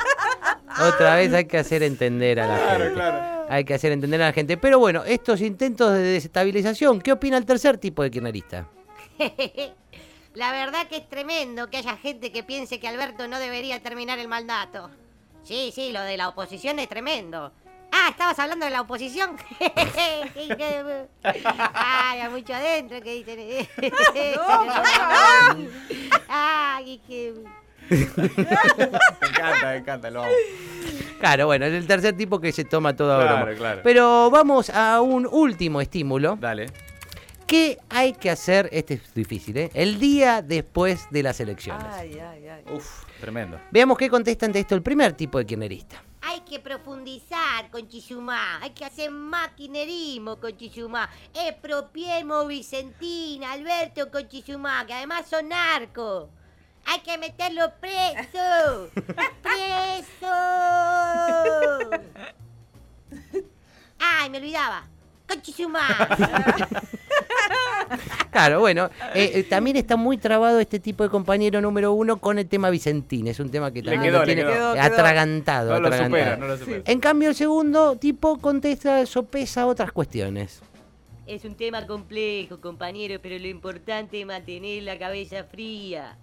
Otra 0.81 1.17
vez 1.17 1.33
hay 1.33 1.45
que 1.47 1.59
hacer 1.59 1.83
entender 1.83 2.41
a 2.41 2.47
la 2.47 2.57
Claro, 2.59 2.79
gente. 2.85 2.95
claro. 2.95 3.47
Hay 3.49 3.65
que 3.65 3.75
hacer 3.75 3.93
entender 3.93 4.21
a 4.23 4.27
la 4.27 4.33
gente. 4.33 4.57
Pero 4.57 4.79
bueno, 4.79 5.05
estos 5.05 5.41
intentos 5.41 5.93
de 5.93 6.01
desestabilización, 6.01 7.01
¿qué 7.01 7.13
opina 7.13 7.37
el 7.37 7.47
tercer 7.47 7.79
tipo 7.79 8.03
de 8.03 8.11
kirchnerista? 8.11 8.69
La 10.35 10.53
verdad 10.53 10.87
que 10.89 10.97
es 10.99 11.09
tremendo 11.09 11.71
que 11.71 11.79
haya 11.79 11.97
gente 11.97 12.31
que 12.31 12.43
piense 12.43 12.79
que 12.79 12.87
Alberto 12.89 13.27
no 13.27 13.39
debería 13.39 13.81
terminar 13.83 14.19
el 14.19 14.29
mandato. 14.29 14.91
Sí, 15.45 15.73
sí, 15.75 15.93
lo 15.93 16.03
de 16.03 16.19
la 16.19 16.29
oposición 16.29 16.79
es 16.79 16.89
tremendo. 16.91 17.53
Ah, 17.91 18.09
¿estabas 18.11 18.39
hablando 18.39 18.67
de 18.67 18.73
la 18.73 18.83
oposición? 18.83 19.37
Ay, 21.73 22.21
hay 22.21 22.29
mucho 22.31 22.53
adentro 22.53 23.01
que 23.01 23.15
dicen. 23.15 23.39
Ay, 26.29 27.01
que... 27.07 27.35
Me 27.91 29.29
encanta, 29.29 29.67
me 29.71 29.77
encanta, 29.77 30.11
lo 30.11 30.23
amo. 30.23 30.33
Claro, 31.21 31.47
bueno, 31.47 31.67
es 31.67 31.73
el 31.75 31.87
tercer 31.87 32.17
tipo 32.17 32.41
que 32.41 32.53
se 32.53 32.65
toma 32.65 32.95
todo 32.95 33.15
a 33.17 33.23
Claro, 33.23 33.45
broma. 33.47 33.59
claro. 33.59 33.81
Pero 33.83 34.31
vamos 34.31 34.71
a 34.71 35.01
un 35.01 35.27
último 35.31 35.81
estímulo. 35.81 36.37
Dale. 36.41 36.71
¿Qué 37.47 37.79
hay 37.89 38.13
que 38.13 38.29
hacer? 38.31 38.69
Este 38.73 38.95
es 38.95 39.15
difícil, 39.15 39.57
¿eh? 39.57 39.71
El 39.73 40.01
día 40.01 40.43
después 40.43 41.07
de 41.11 41.23
las 41.23 41.39
elecciones. 41.41 41.87
Ay, 41.91 42.19
ay, 42.19 42.49
ay. 42.49 42.65
Uf, 42.75 43.05
tremendo. 43.21 43.59
Veamos 43.71 43.97
qué 43.97 44.11
contesta 44.11 44.47
ante 44.47 44.59
esto 44.59 44.75
el 44.75 44.83
primer 44.83 45.13
tipo 45.13 45.39
de 45.39 45.47
kirchnerista. 45.47 46.03
Hay 46.23 46.41
que 46.41 46.59
profundizar 46.59 47.71
con 47.71 47.89
Chizumá, 47.89 48.59
hay 48.61 48.71
que 48.71 48.85
hacer 48.85 49.13
maquinerismo 49.13 50.41
con 50.41 50.57
Chizumá, 50.57 51.09
expropiemos 51.33 52.49
Vicentina, 52.49 53.53
Alberto 53.53 54.11
con 54.11 54.29
Chizumá, 54.29 54.85
que 54.87 54.95
además 54.95 55.27
son 55.29 55.49
narcos. 55.49 56.29
Hay 56.87 57.01
que 57.01 57.19
meterlo 57.19 57.73
preso, 57.81 58.91
preso. 59.43 60.33
Ay, 63.99 64.31
me 64.31 64.39
olvidaba. 64.39 64.87
Claro, 68.31 68.61
bueno, 68.61 68.91
eh, 69.15 69.31
eh, 69.35 69.43
también 69.45 69.77
está 69.77 69.97
muy 69.97 70.19
trabado 70.19 70.61
este 70.61 70.79
tipo 70.79 71.03
de 71.03 71.09
compañero 71.09 71.61
número 71.63 71.93
uno 71.93 72.19
con 72.19 72.39
el 72.39 72.47
tema 72.47 72.69
Vicentín. 72.69 73.29
Es 73.29 73.41
un 73.41 73.51
tema 73.51 73.73
que 73.73 73.83
también 73.83 74.03
quedó, 74.03 74.19
lo 74.19 74.25
tiene 74.25 74.43
quedó. 74.43 74.75
Quedó, 74.75 74.83
atragantado. 74.83 75.73
No 75.73 75.81
lo 75.81 75.97
supera, 75.97 76.37
no 76.37 76.47
lo 76.47 76.59
supera. 76.59 76.83
En 76.85 77.01
cambio, 77.01 77.31
el 77.31 77.35
segundo 77.35 77.97
tipo 77.97 78.39
contesta, 78.39 79.07
sopesa 79.07 79.67
otras 79.67 79.91
cuestiones. 79.93 80.61
Es 81.27 81.45
un 81.45 81.55
tema 81.55 81.87
complejo, 81.87 82.61
compañero, 82.61 83.21
pero 83.23 83.39
lo 83.39 83.47
importante 83.47 84.21
es 84.21 84.27
mantener 84.27 84.83
la 84.83 84.99
cabeza 84.99 85.45
fría. 85.45 86.19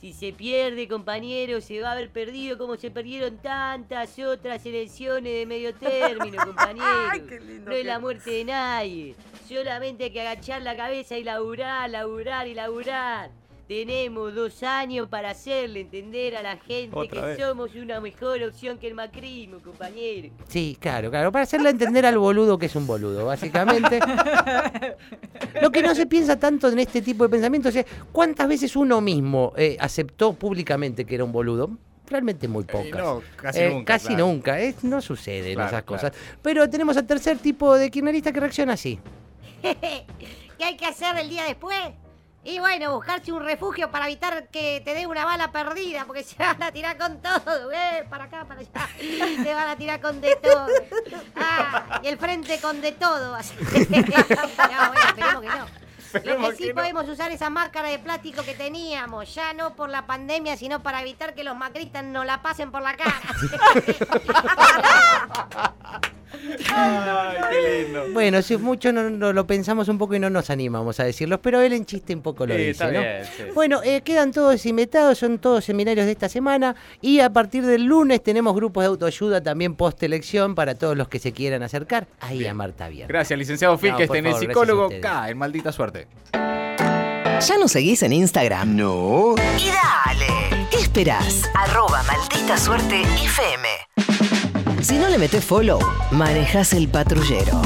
Si 0.00 0.12
se 0.12 0.32
pierde, 0.32 0.86
compañero, 0.86 1.60
se 1.60 1.80
va 1.80 1.88
a 1.88 1.92
haber 1.92 2.10
perdido 2.10 2.56
como 2.56 2.76
se 2.76 2.88
perdieron 2.88 3.38
tantas 3.38 4.16
otras 4.20 4.64
elecciones 4.64 5.32
de 5.32 5.44
medio 5.44 5.74
término, 5.74 6.40
compañero. 6.44 6.86
Ay, 7.10 7.20
qué 7.28 7.40
lindo 7.40 7.70
no 7.70 7.76
es 7.76 7.84
la 7.84 7.98
muerte 7.98 8.30
de 8.30 8.44
nadie. 8.44 9.16
Solamente 9.48 10.04
hay 10.04 10.10
que 10.10 10.20
agachar 10.20 10.62
la 10.62 10.76
cabeza 10.76 11.18
y 11.18 11.24
laburar, 11.24 11.90
laburar 11.90 12.46
y 12.46 12.54
laburar. 12.54 13.30
Tenemos 13.68 14.34
dos 14.34 14.62
años 14.62 15.08
para 15.10 15.28
hacerle 15.30 15.80
entender 15.80 16.34
a 16.36 16.42
la 16.42 16.56
gente 16.56 16.96
Otra 16.96 17.20
que 17.20 17.26
vez. 17.26 17.38
somos 17.38 17.74
una 17.74 18.00
mejor 18.00 18.42
opción 18.42 18.78
que 18.78 18.86
el 18.88 18.94
macrismo, 18.94 19.58
compañero. 19.58 20.30
Sí, 20.48 20.78
claro, 20.80 21.10
claro. 21.10 21.30
Para 21.30 21.42
hacerle 21.42 21.68
entender 21.68 22.06
al 22.06 22.16
boludo 22.16 22.56
que 22.56 22.64
es 22.66 22.74
un 22.76 22.86
boludo, 22.86 23.26
básicamente. 23.26 24.00
Lo 25.60 25.70
que 25.70 25.82
no 25.82 25.94
se 25.94 26.06
piensa 26.06 26.38
tanto 26.38 26.68
en 26.68 26.78
este 26.78 27.02
tipo 27.02 27.24
de 27.24 27.28
pensamientos 27.30 27.76
es 27.76 27.84
cuántas 28.10 28.48
veces 28.48 28.74
uno 28.74 29.02
mismo 29.02 29.52
eh, 29.56 29.76
aceptó 29.78 30.32
públicamente 30.32 31.04
que 31.04 31.14
era 31.16 31.24
un 31.24 31.32
boludo. 31.32 31.70
Realmente 32.08 32.48
muy 32.48 32.64
pocas. 32.64 32.98
no, 32.98 33.22
casi 33.36 33.60
Eh, 33.60 33.68
nunca, 33.68 33.92
Casi 33.94 34.08
claro. 34.08 34.26
nunca. 34.28 34.62
eh, 34.62 34.74
no 34.82 35.02
suceden 35.02 35.52
Claro, 35.56 35.68
esas 35.68 35.82
claro. 35.82 35.86
cosas. 36.02 36.12
Pero 36.40 36.70
tenemos 36.70 36.96
al 36.96 37.06
tercer 37.06 37.36
tipo 37.36 37.74
de 37.74 37.90
kirchnerista 37.90 38.32
que 38.32 38.40
reacciona 38.40 38.72
así. 38.72 38.98
¿Qué 39.62 40.64
hay 40.64 40.74
que 40.78 40.86
hacer 40.86 41.14
el 41.18 41.28
día 41.28 41.44
después? 41.44 41.76
Y 42.44 42.60
bueno, 42.60 42.94
buscarse 42.94 43.32
un 43.32 43.44
refugio 43.44 43.90
para 43.90 44.06
evitar 44.06 44.48
que 44.48 44.80
te 44.84 44.94
dé 44.94 45.06
una 45.06 45.24
bala 45.24 45.50
perdida, 45.50 46.04
porque 46.06 46.22
se 46.24 46.36
van 46.38 46.62
a 46.62 46.72
tirar 46.72 46.96
con 46.96 47.20
todo, 47.20 47.72
eh, 47.72 48.06
para 48.08 48.24
acá, 48.24 48.44
para 48.46 48.60
allá. 48.60 48.88
Se 49.42 49.54
van 49.54 49.68
a 49.68 49.76
tirar 49.76 50.00
con 50.00 50.20
de 50.20 50.36
todo. 50.36 50.66
Ah, 51.36 52.00
y 52.02 52.08
el 52.08 52.18
frente 52.18 52.58
con 52.60 52.80
de 52.80 52.92
todo. 52.92 53.34
así. 53.34 53.54
No, 53.58 53.66
bueno, 53.68 55.00
esperemos 55.08 55.42
que 55.42 55.48
no. 55.48 55.66
Lo 56.24 56.48
que 56.48 56.56
sí 56.56 56.62
que 56.64 56.68
no. 56.70 56.74
podemos 56.76 57.08
usar 57.08 57.30
esa 57.32 57.50
máscara 57.50 57.88
de 57.88 57.98
plástico 57.98 58.42
que 58.42 58.54
teníamos, 58.54 59.34
ya 59.34 59.52
no 59.52 59.74
por 59.74 59.90
la 59.90 60.06
pandemia, 60.06 60.56
sino 60.56 60.82
para 60.82 61.02
evitar 61.02 61.34
que 61.34 61.44
los 61.44 61.54
macristas 61.54 62.02
nos 62.04 62.24
la 62.24 62.40
pasen 62.40 62.70
por 62.70 62.80
la 62.80 62.96
cara. 62.96 63.20
Ay, 66.74 67.36
qué 67.50 67.84
lindo. 67.84 68.04
Bueno, 68.12 68.42
si 68.42 68.56
mucho 68.56 68.92
no, 68.92 69.08
no 69.10 69.32
lo 69.32 69.46
pensamos 69.46 69.88
un 69.88 69.98
poco 69.98 70.14
y 70.14 70.18
no 70.18 70.30
nos 70.30 70.50
animamos 70.50 70.98
a 71.00 71.04
decirlo, 71.04 71.40
pero 71.40 71.60
él 71.60 71.72
en 71.72 71.86
chiste 71.86 72.14
un 72.14 72.22
poco 72.22 72.46
lo 72.46 72.54
Sí, 72.54 72.58
dice, 72.60 72.70
está 72.70 72.86
¿no? 72.92 73.00
bien, 73.00 73.24
sí. 73.36 73.42
Bueno, 73.54 73.80
eh, 73.84 74.02
quedan 74.02 74.32
todos 74.32 74.64
invitados, 74.66 75.18
son 75.18 75.38
todos 75.38 75.64
seminarios 75.64 76.06
de 76.06 76.12
esta 76.12 76.28
semana 76.28 76.74
y 77.00 77.20
a 77.20 77.30
partir 77.32 77.64
del 77.64 77.84
lunes 77.84 78.22
tenemos 78.22 78.54
grupos 78.54 78.82
de 78.82 78.88
autoayuda 78.88 79.42
también 79.42 79.74
post 79.74 80.02
elección 80.02 80.54
para 80.54 80.74
todos 80.74 80.96
los 80.96 81.08
que 81.08 81.18
se 81.18 81.32
quieran 81.32 81.62
acercar 81.62 82.06
ahí 82.20 82.46
a 82.46 82.54
Marta 82.54 82.88
Bien. 82.88 83.08
Gracias, 83.08 83.38
licenciado 83.38 83.78
Phil, 83.78 83.92
No, 83.92 83.96
que 83.98 84.04
esté 84.04 84.18
en 84.18 84.26
el 84.26 84.34
psicólogo. 84.34 84.88
K, 85.00 85.30
en 85.30 85.38
maldita 85.38 85.72
suerte. 85.72 86.06
¿Ya 86.32 87.56
nos 87.58 87.70
seguís 87.72 88.02
en 88.02 88.12
Instagram? 88.12 88.74
No. 88.76 89.34
Y 89.58 89.68
dale. 89.68 90.66
¿Qué 90.70 90.78
esperás? 90.78 91.44
Arroba 91.54 92.02
maldita 92.02 92.56
suerte 92.58 93.00
FM. 93.02 94.37
Si 94.88 94.96
no 94.96 95.10
le 95.10 95.18
metés 95.18 95.44
follow, 95.44 95.78
manejás 96.12 96.72
el 96.72 96.88
patrullero. 96.88 97.60